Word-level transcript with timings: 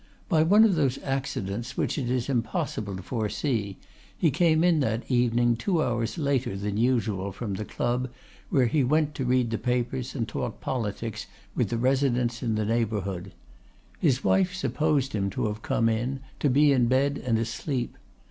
By 0.29 0.41
one 0.41 0.63
of 0.63 0.73
those 0.73 0.97
accidents 1.03 1.77
which 1.77 1.95
it 1.99 2.09
is 2.09 2.27
impossible 2.27 2.95
to 2.95 3.03
foresee, 3.03 3.77
he 4.17 4.31
came 4.31 4.63
in 4.63 4.79
that 4.79 5.03
evening 5.11 5.55
two 5.55 5.79
hours 5.83 6.17
later 6.17 6.57
than 6.57 6.75
usual 6.77 7.31
from 7.31 7.53
the 7.53 7.65
club, 7.65 8.09
where 8.49 8.65
he 8.65 8.83
went 8.83 9.13
to 9.13 9.25
read 9.25 9.51
the 9.51 9.59
papers 9.59 10.15
and 10.15 10.27
talk 10.27 10.59
politics 10.59 11.27
with 11.55 11.69
the 11.69 11.77
residents 11.77 12.41
in 12.41 12.55
the 12.55 12.65
neighborhood. 12.65 13.33
His 13.99 14.23
wife 14.23 14.55
supposed 14.55 15.13
him 15.13 15.29
to 15.29 15.45
have 15.45 15.61
come 15.61 15.87
in, 15.87 16.21
to 16.39 16.49
be 16.49 16.71
in 16.71 16.87
bed 16.87 17.21
and 17.23 17.37
asleep. 17.37 17.95